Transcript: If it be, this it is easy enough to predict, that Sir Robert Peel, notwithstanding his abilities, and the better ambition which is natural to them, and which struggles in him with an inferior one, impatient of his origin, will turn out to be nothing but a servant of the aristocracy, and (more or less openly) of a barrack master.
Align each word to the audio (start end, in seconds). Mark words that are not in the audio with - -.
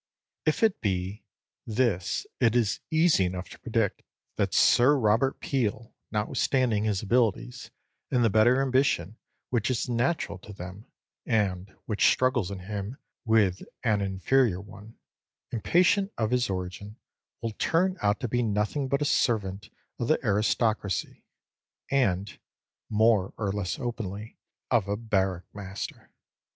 If 0.47 0.63
it 0.63 0.81
be, 0.81 1.25
this 1.67 2.25
it 2.39 2.55
is 2.55 2.79
easy 2.89 3.25
enough 3.25 3.49
to 3.49 3.59
predict, 3.59 4.01
that 4.35 4.51
Sir 4.51 4.97
Robert 4.97 5.39
Peel, 5.39 5.93
notwithstanding 6.09 6.85
his 6.85 7.03
abilities, 7.03 7.69
and 8.09 8.23
the 8.25 8.29
better 8.31 8.59
ambition 8.63 9.17
which 9.51 9.69
is 9.69 9.87
natural 9.87 10.39
to 10.39 10.53
them, 10.53 10.87
and 11.27 11.75
which 11.85 12.09
struggles 12.09 12.49
in 12.49 12.61
him 12.61 12.97
with 13.25 13.61
an 13.83 14.01
inferior 14.01 14.59
one, 14.59 14.97
impatient 15.51 16.11
of 16.17 16.31
his 16.31 16.49
origin, 16.49 16.95
will 17.43 17.53
turn 17.59 17.95
out 18.01 18.19
to 18.21 18.27
be 18.27 18.41
nothing 18.41 18.87
but 18.87 19.03
a 19.03 19.05
servant 19.05 19.69
of 19.99 20.07
the 20.07 20.17
aristocracy, 20.25 21.23
and 21.91 22.39
(more 22.89 23.35
or 23.37 23.51
less 23.53 23.77
openly) 23.77 24.39
of 24.71 24.87
a 24.87 24.97
barrack 24.97 25.43
master. 25.53 26.09